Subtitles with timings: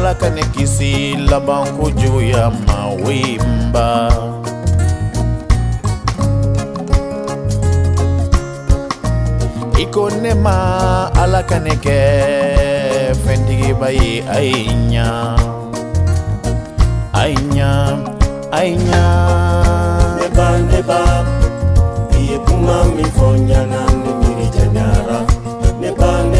[0.00, 4.12] Baraka ni kisila bangu juu ya mawimba.
[9.78, 12.00] Iko nema ala ka ne kɛ
[13.12, 15.36] fɛntigiba ye a ye ɲa
[17.12, 17.70] a ye ɲa
[18.56, 19.04] a ye ɲa
[24.56, 25.18] janyara.
[25.80, 26.39] Ne ba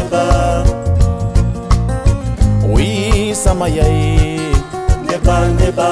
[5.40, 5.90] neba neba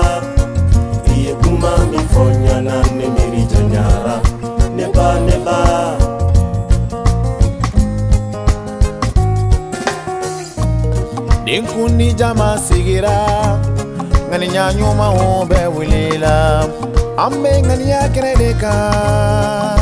[1.13, 4.17] i ye kuma min fɔ ɲana ne miiri janyara
[4.77, 5.59] neba neba
[11.45, 13.17] denkundi jama sigira
[14.31, 15.21] ŋaniya ɲumanw
[15.51, 16.37] bɛ wilila
[17.25, 19.81] an bɛ ŋaniya kɛnɛ de kan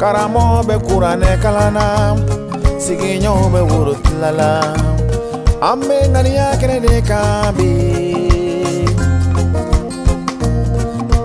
[0.00, 1.86] karamɔgɔ bɛ kuranɛ kalanna
[2.84, 4.50] sigiɲɔgɔnw bɛ worotilala
[4.84, 4.89] an
[5.62, 7.72] a me nania che ne cambi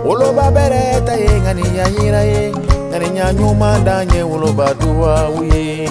[0.04, 2.52] ulo babereta e ngania ira e
[2.92, 5.90] nani nyanyu mandanye ulo badua wi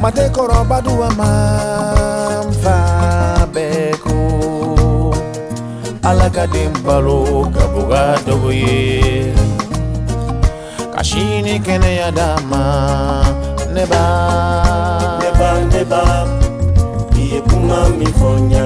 [0.00, 2.76] mate koro badua mamfa
[3.52, 5.14] beko
[6.02, 9.32] alagadim balo kabuga dogoye
[10.94, 13.24] kashini kene yadama
[13.72, 14.04] neba.
[15.20, 16.35] Neba neba.
[17.56, 18.65] I ye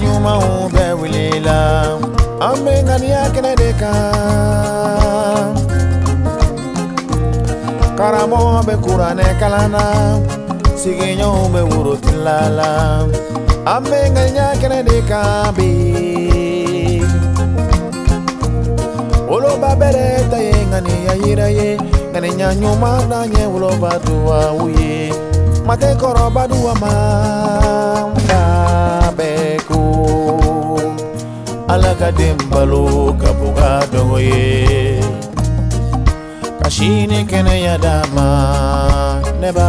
[0.00, 1.58] ɲumanw bɛ wilila
[2.46, 5.52] an bɛ ŋaniya kɛnɛ de kan
[7.98, 9.84] karamɔgɔ bɛ kuranɛ kalanna
[10.80, 12.70] sigiɲɔgɔnw bɛ worotilala
[13.72, 15.70] an bɛ ŋaniya kɛnɛ de kan bi.
[19.28, 21.70] Woloba bɛrɛ ta ye ŋaniya yira ye.
[22.12, 25.12] Ŋaniya ɲuman dan ye woloba duwawu ye
[25.66, 26.92] mate kɔrɔba duwa ma
[32.08, 32.84] laden balo
[33.20, 34.44] ka bɔ ka dɔgɔ ye
[36.60, 38.28] ka sini kɛnɛya d'a ma
[39.40, 39.68] ne ba.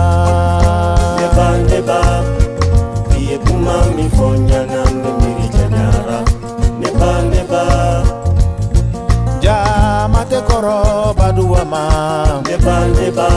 [1.19, 1.99] ne ba ne ba
[3.15, 6.19] i ye kuma min fɔ n ɲɛna ne miiri janyara
[6.79, 7.63] ne ba ne ba.
[9.43, 10.77] jama tɛ kɔrɔ
[11.19, 11.83] baduwa ma.
[12.47, 13.29] ne ba ne ba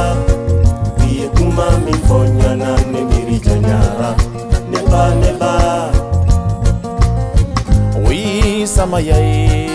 [1.06, 4.10] i ye kuma min fɔ n ɲɛna ne miiri janyara
[4.70, 5.21] ne ba ne ba.
[8.92, 9.71] chama, e aí?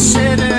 [0.00, 0.49] Consider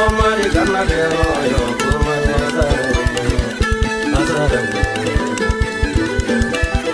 [0.00, 2.92] komari kana lero yo kumane azare
[4.20, 4.60] azare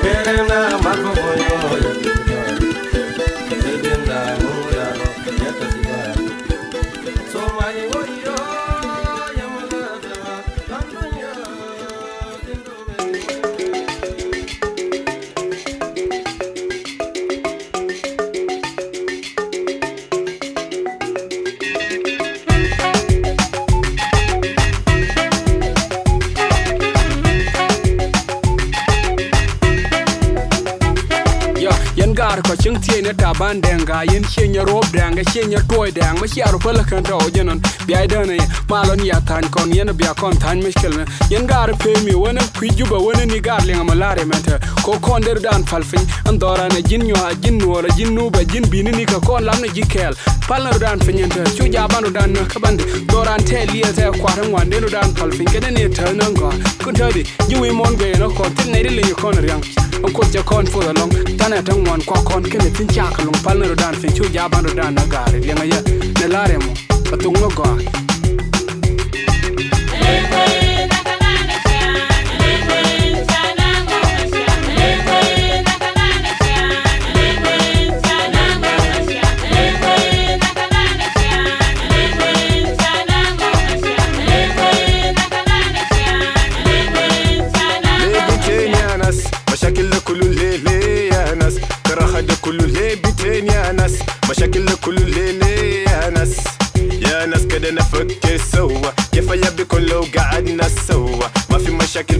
[0.03, 1.55] perena makomoyo
[35.37, 38.39] denga chenya toy dang ma chiaro pala kan to jenon bi ai dane
[38.69, 42.41] malon ya tan kon yen bi kon tan miskel ne yen gar pe mi wona
[42.57, 46.83] kwi juba wona ni gar lenga malare mente ko kon der dan falfin andora ne
[46.83, 50.15] jin nyo jin wala jin nuba jin bini ni ka kon lam ne jikel
[50.49, 54.81] palna dan finyente chu ja banu dan ne kabande doran te liya te kwatan wande
[54.81, 56.51] no dan falfin kene ne ta nan go
[56.85, 59.63] kun tadi jiwi mon be no ko tin ne rile kon riang.
[60.05, 63.23] On ko ja kon fu long tane tan wan kwa kon kene tin cha ka
[63.25, 65.81] long palna dan fin chu ja banu dan na gare lenga ya
[66.21, 66.73] ne lare mo
[67.11, 68.06] patung no go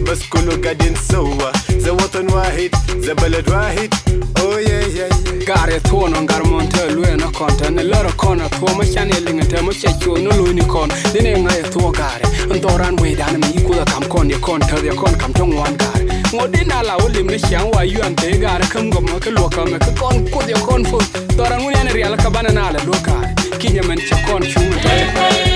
[0.07, 3.93] بس كله قاعد نسوى ذا وطن واحد ذا بلد واحد
[4.39, 5.09] اوه يا يا
[5.47, 11.47] قاري تونون قارمون تلوين كون تنلر كون تو مشان يلين تمشي كون لوني كون دينين
[11.47, 16.71] غير تو قاري انتوران ويدان ميكولا كام كون يكون تر يكون كام تنوان قاري ngodin
[16.71, 20.17] ala olim ni xiang wa yuan te gara kam gom ka luoka me ka kon
[20.33, 20.97] kudyo kon fu
[21.37, 23.15] toran ngun yana riala ka banana ala luoka
[23.59, 25.46] kinya men chakon chuma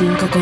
[0.00, 0.37] 云哥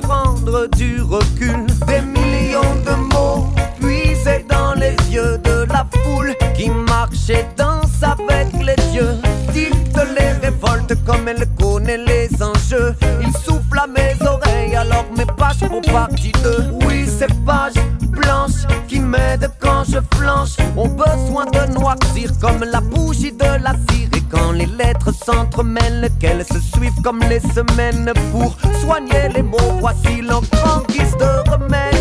[0.00, 1.66] prendre du recul.
[1.86, 3.48] Des millions de mots
[3.80, 9.16] puisés dans les yeux de la foule qui marche et danse avec les dieux.
[9.52, 12.94] Dicte les révoltes comme elle connaît les enjeux.
[13.20, 16.64] Il souffle à mes oreilles alors mes pages font partie d'eux.
[16.86, 19.50] Oui, ces pages blanches qui m'aident
[19.96, 24.08] je flanche ont besoin de noircir comme la bougie de la cire.
[24.16, 29.78] Et quand les lettres s'entremêlent, qu'elles se suivent comme les semaines pour soigner les mots.
[29.80, 31.94] Voici en guise de remède.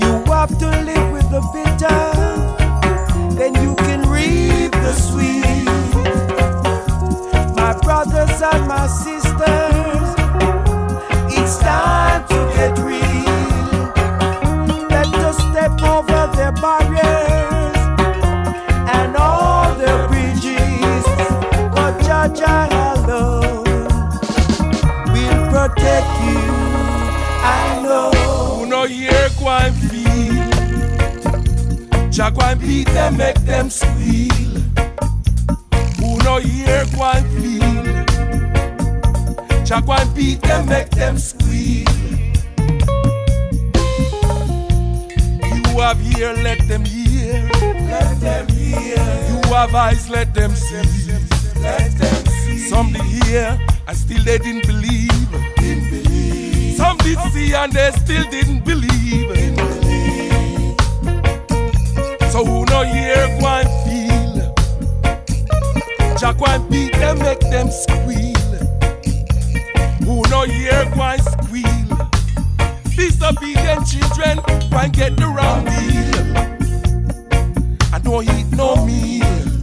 [0.00, 1.98] You have to live with the bitter,
[3.36, 5.64] then you can reap the sweet.
[7.56, 9.25] My brothers and my sisters,
[32.16, 34.32] Jah go and beat them, make them squeal.
[36.00, 37.84] Who no hear go and feel.
[39.66, 41.86] Jah go and beat them, make them squeal.
[45.44, 47.50] You have ear, let them hear.
[47.52, 48.96] Let them hear.
[49.28, 51.12] You have eyes, let them see.
[51.60, 52.58] Let them see.
[52.70, 55.30] Some did hear and still they didn't believe.
[55.56, 56.76] Didn't believe.
[56.78, 59.85] Some did see and they still didn't believe
[62.36, 64.54] so who no hear one feel?
[66.18, 68.36] Jack one beat them, make them squeal.
[70.04, 72.10] Who no hear one squeal?
[72.94, 74.36] Disobedient children,
[74.68, 76.36] one get the wrong deal.
[77.94, 79.55] I don't eat no meal.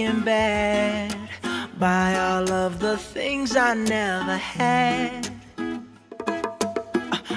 [0.00, 1.14] Fucking bad.
[1.78, 5.28] Buy all of the things I never had.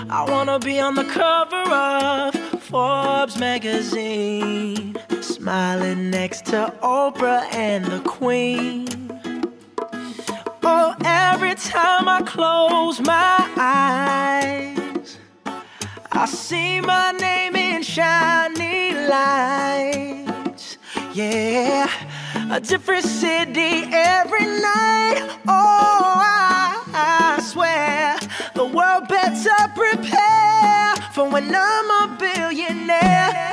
[0.10, 8.00] I wanna be on the cover of Forbes magazine, smiling next to Oprah and the
[8.02, 8.88] Queen.
[10.64, 15.18] Oh, every time I close my eyes,
[16.12, 20.78] I see my name in shiny lights.
[21.14, 21.90] Yeah,
[22.54, 25.28] a different city every night.
[25.48, 28.20] Oh, I, I swear
[28.54, 33.53] the world better prepare for when I'm a billionaire.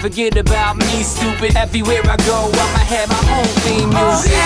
[0.00, 1.56] forget about me, stupid.
[1.56, 4.39] Everywhere I go, I'ma have my own theme music.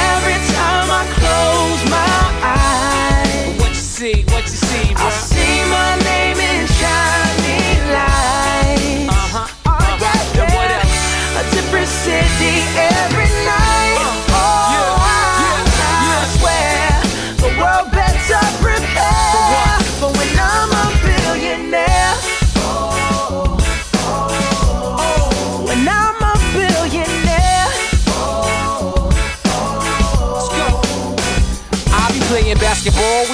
[32.95, 33.34] The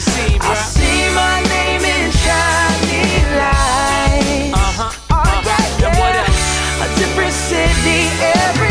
[7.51, 8.70] city every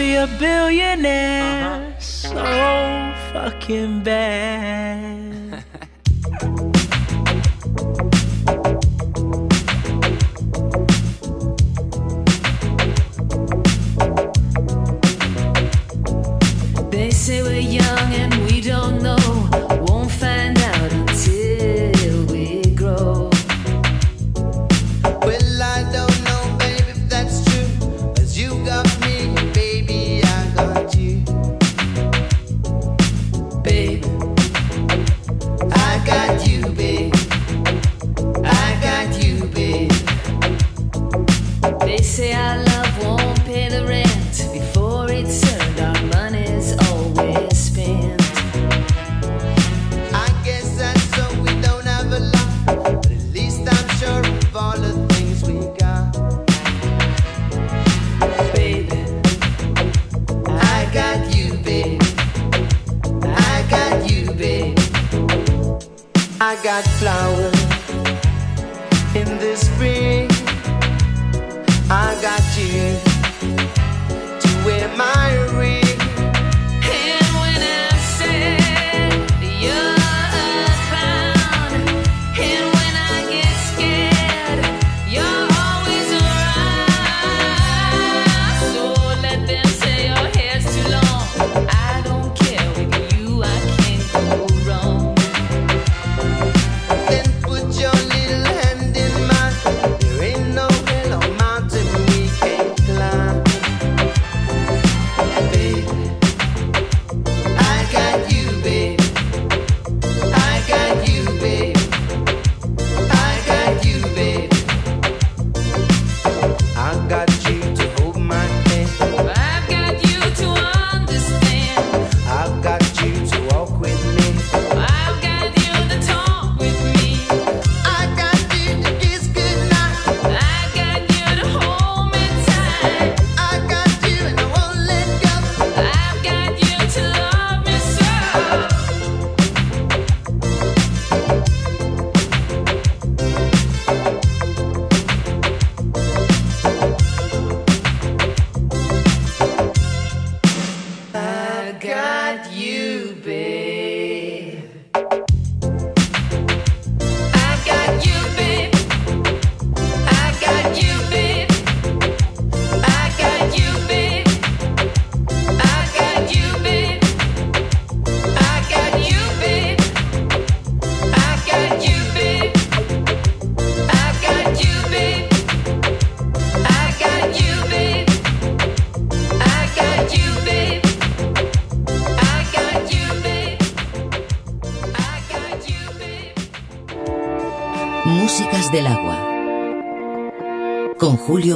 [0.00, 2.00] be a billionaire uh-huh.
[2.00, 2.32] so
[3.34, 5.39] fucking bad.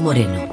[0.04, 0.43] Moreno.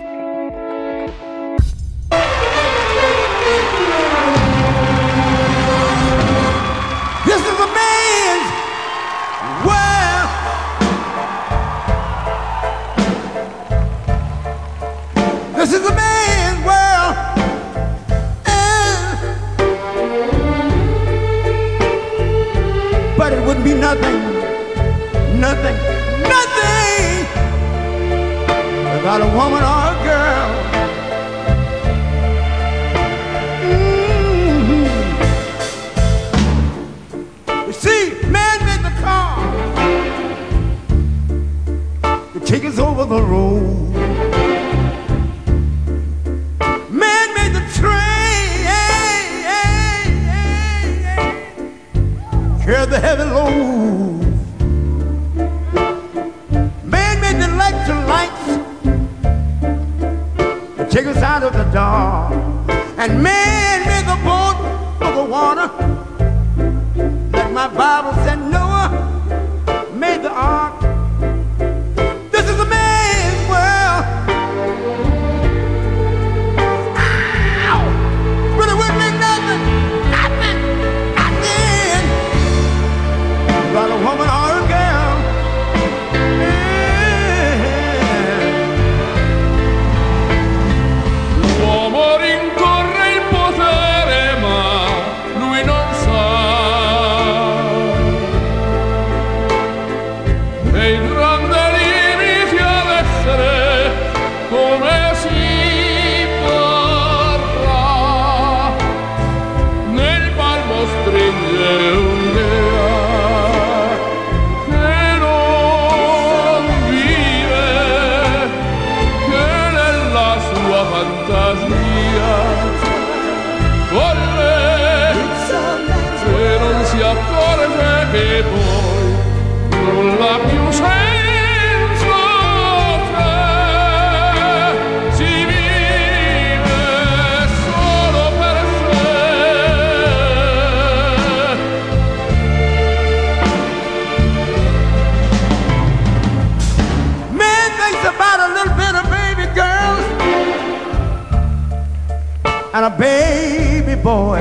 [152.81, 154.39] and a baby boy.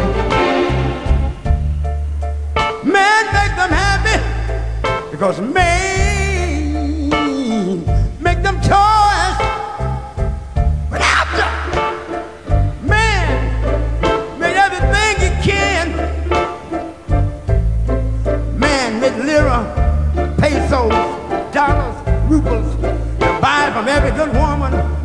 [2.85, 4.19] Men make them happy
[5.11, 7.11] because men
[8.21, 9.37] make them toys.
[10.91, 11.47] But after
[12.87, 13.29] man
[14.39, 15.87] made everything he can,
[18.59, 19.67] man made lira,
[20.39, 20.93] pesos,
[21.53, 21.97] dollars,
[22.31, 22.75] rubles,
[23.41, 25.00] buy from every good woman.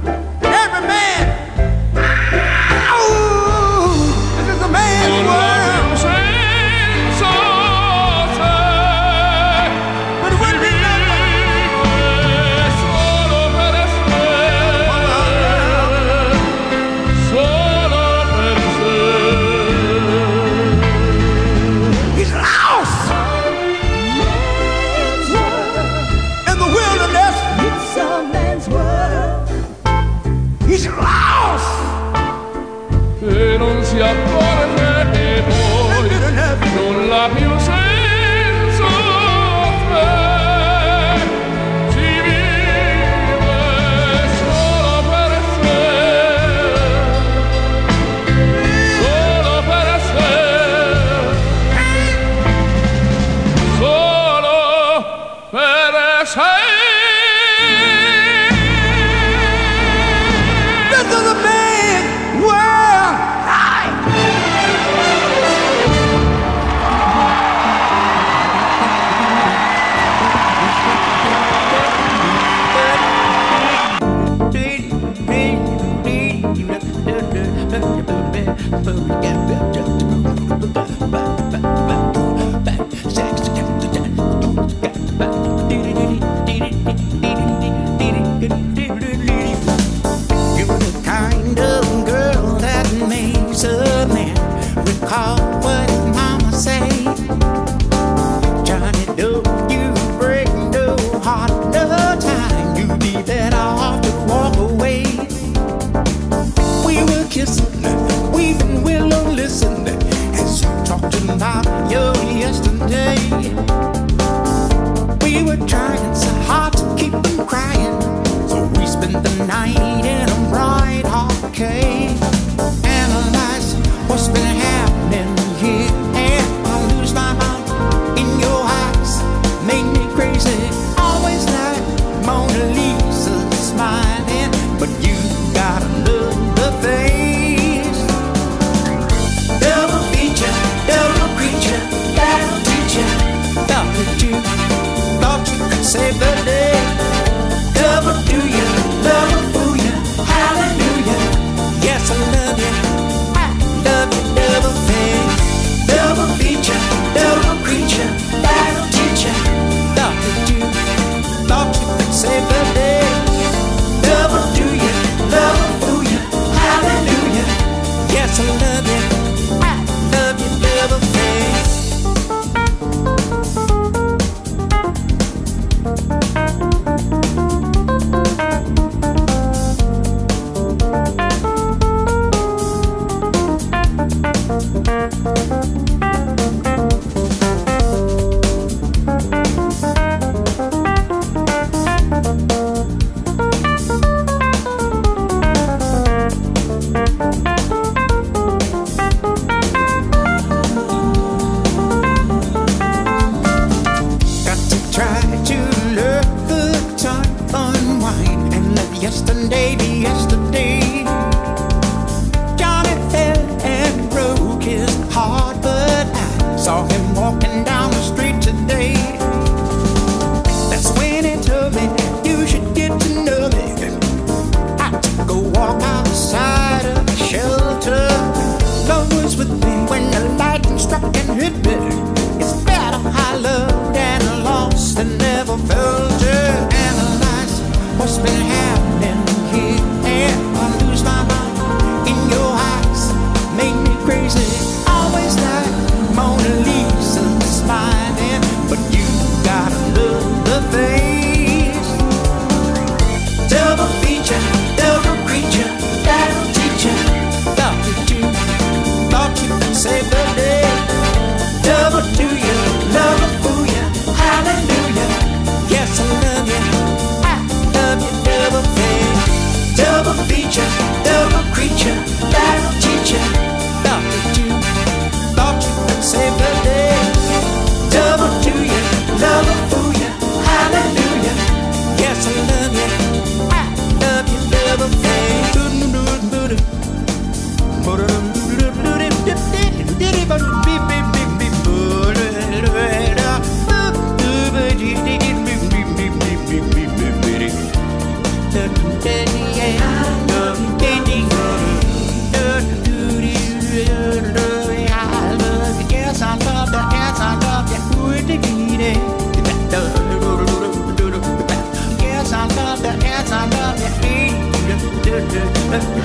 [315.75, 316.04] Amen.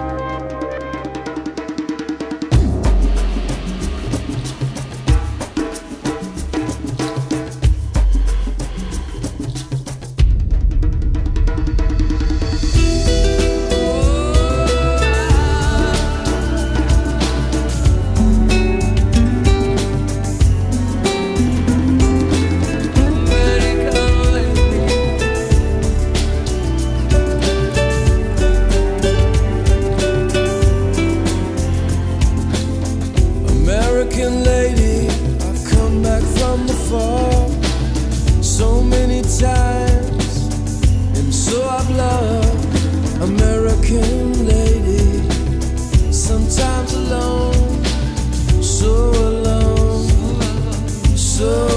[51.41, 51.70] so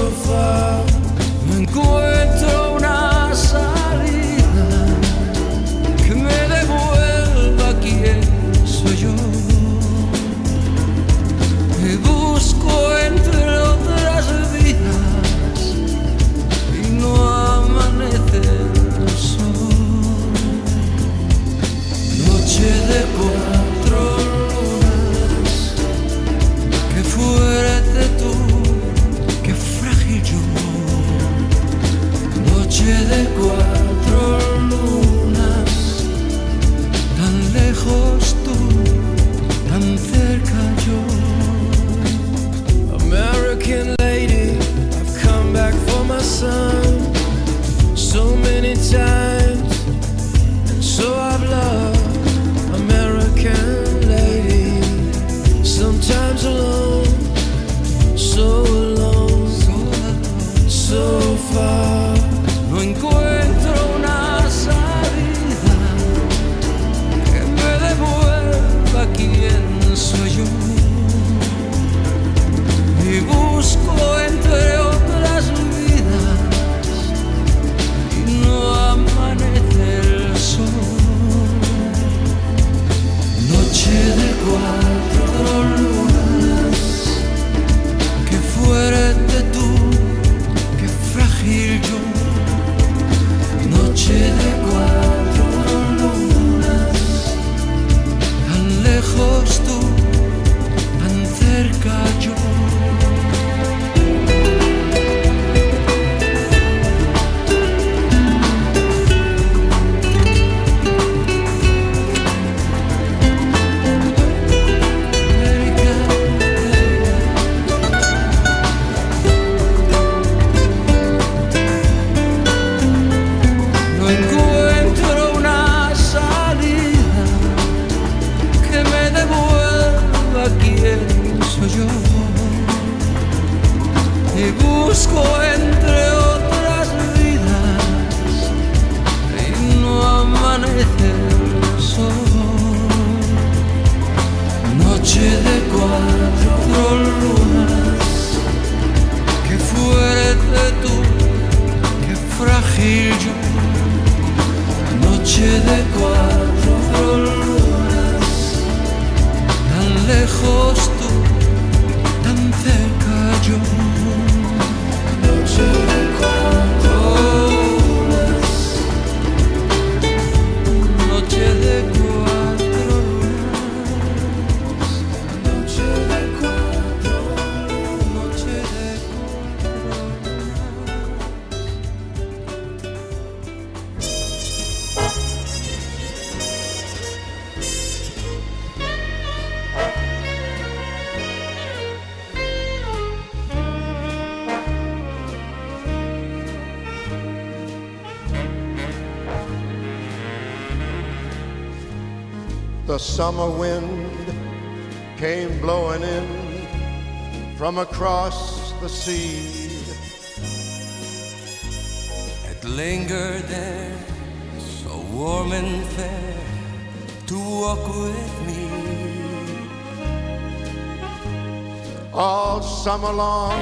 [223.05, 223.53] Summer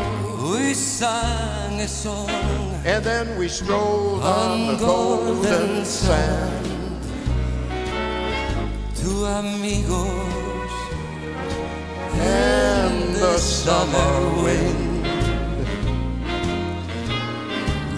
[0.41, 2.29] we sang a song,
[2.85, 6.65] and then we strolled on, on the golden golden sand.
[8.95, 10.71] to amigos
[12.13, 15.03] And the summer wind,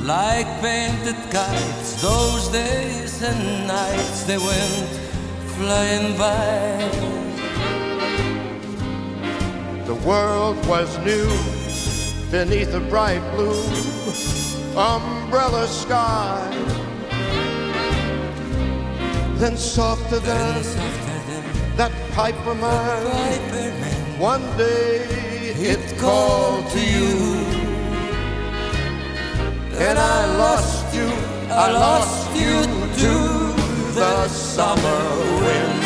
[0.03, 2.01] like painted kites.
[2.01, 4.89] Those days and nights they went
[5.53, 7.24] flying by.
[9.85, 11.27] The world was new
[12.31, 13.63] beneath a bright blue
[14.75, 16.41] umbrella sky.
[19.35, 20.63] Then softer than
[21.77, 25.05] that piper man, one day
[25.71, 27.15] it called to you.
[29.77, 31.07] And I lost you,
[31.51, 32.63] I lost you
[33.03, 33.13] to
[33.93, 35.03] the summer
[35.41, 35.85] wind.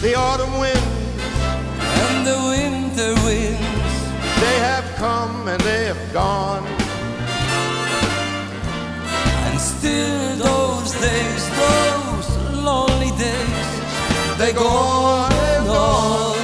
[0.00, 0.87] The autumn wind
[2.18, 3.96] and the winter winds,
[4.40, 6.66] they have come and they have gone.
[9.46, 12.28] and still those days, those
[12.64, 13.70] lonely days,
[14.38, 16.38] They go on and on.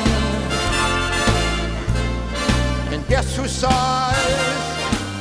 [2.93, 4.65] And guess who sighs?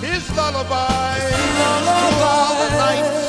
[0.01, 1.20] His lullaby.
[1.20, 3.23] Through all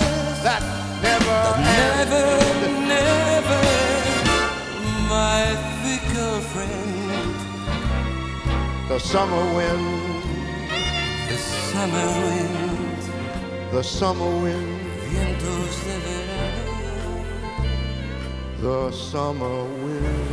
[8.95, 10.23] The summer wind,
[11.29, 12.99] the summer wind,
[13.73, 14.69] the summer wind,
[15.11, 16.63] vientos de verano.
[18.63, 20.31] the summer wind.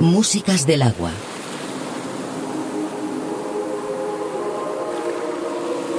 [0.00, 1.10] Músicas del agua.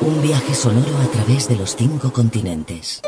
[0.01, 3.03] Un viaje sonoro a través de los cinco continentes.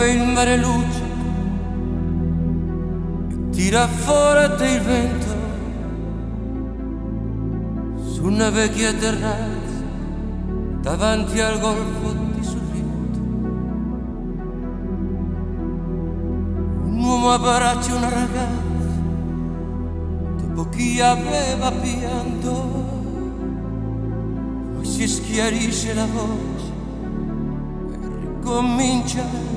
[0.00, 1.02] Qui dove il mare luce
[3.28, 5.26] e tira forte il vento
[8.10, 9.82] su una vecchia terrazza
[10.80, 13.18] davanti al golfo di Sorrento.
[16.86, 19.02] Un uomo abbraccia una ragazza
[20.38, 22.52] dopo chi aveva pianto,
[24.76, 26.72] poi si schiarisce la voce
[27.92, 29.49] e ricomincia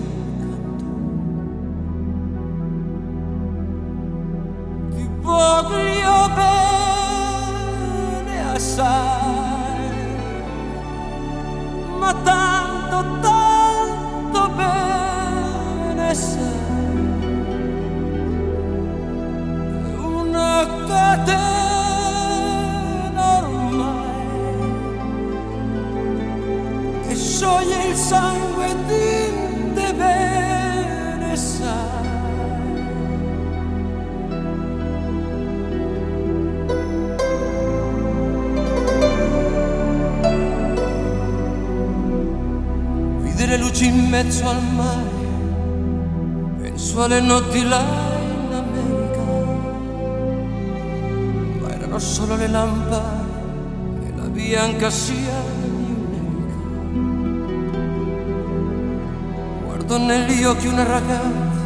[60.63, 61.61] occhi una ragazza,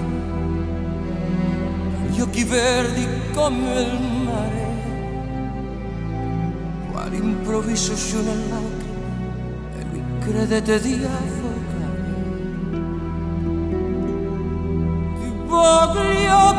[2.09, 4.65] gli occhi verdi come il mare,
[6.91, 8.95] quale improvviso scione lacrime
[9.77, 11.45] e lui credete di affogare.
[15.19, 16.55] Ti voglio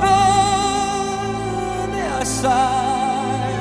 [1.91, 3.53] bene assai,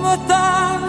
[0.00, 0.79] ma tanto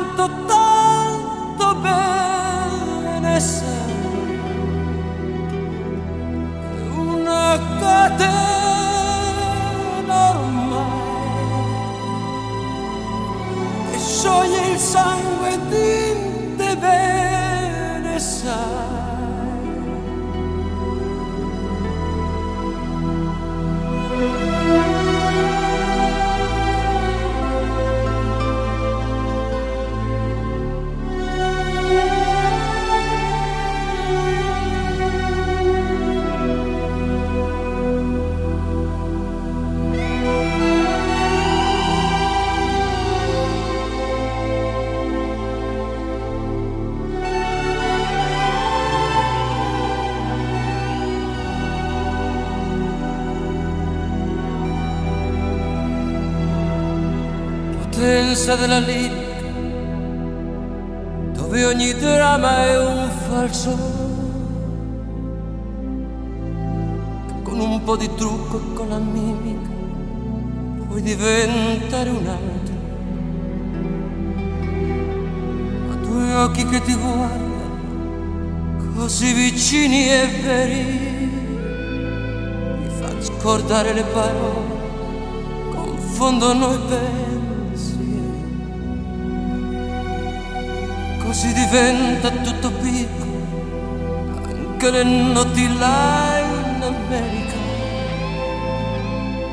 [8.21, 8.50] catena
[58.51, 59.49] potenza della lirica,
[61.33, 63.99] dove ogni dramma è un falso.
[67.43, 69.69] Con un po' di trucco e con la mimica
[70.87, 72.75] puoi diventare un altro.
[75.87, 77.49] Ma due occhi che ti guardano
[78.95, 81.29] così vicini e veri,
[82.79, 84.79] mi fanno scordare le parole,
[85.73, 87.30] confondono i pensieri.
[91.31, 93.39] Così diventa tutto piccolo,
[94.43, 97.55] anche le notti là in America.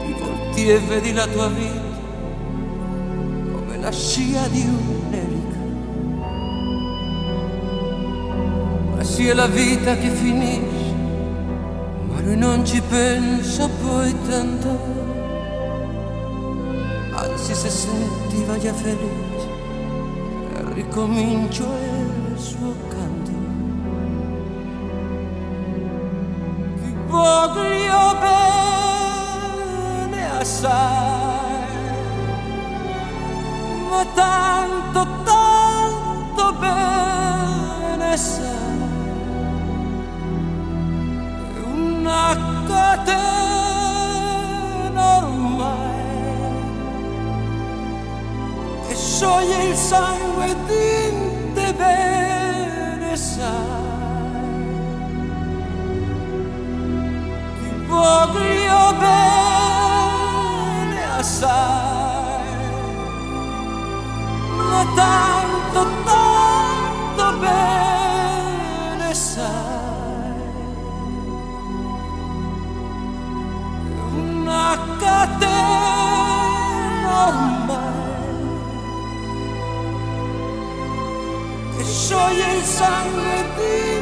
[0.05, 1.97] Ti volti e vedi la tua vita
[3.53, 5.59] come la scia di un'elica.
[8.97, 10.95] Ma sia la vita che finisce,
[12.09, 14.97] ma lui non ci pensa poi tanto.
[17.13, 19.28] Anzi se sentiva già felice
[20.79, 23.33] ricomincio il suo canto.
[26.77, 28.17] Ti voglio
[30.07, 31.67] bene assai,
[33.91, 38.47] ma tanto, tanto bene sai.
[41.55, 42.37] È una
[42.69, 43.57] catena
[45.17, 45.97] ormai
[48.87, 50.91] che scioglie il sangue di
[51.55, 53.47] te bene sai.
[57.59, 62.53] Ti voglio bene assai,
[64.59, 69.47] ma tanto, tanto bene sai.
[74.13, 74.67] Una
[74.99, 75.89] catena
[77.29, 77.58] ormai
[82.09, 83.98] soy el sangre